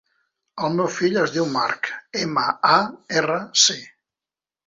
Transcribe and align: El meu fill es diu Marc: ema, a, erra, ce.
El 0.67 0.77
meu 0.77 0.87
fill 0.93 1.19
es 1.23 1.33
diu 1.35 1.45
Marc: 1.57 1.89
ema, 2.23 2.45
a, 2.71 2.79
erra, 3.21 3.39
ce. 3.67 3.77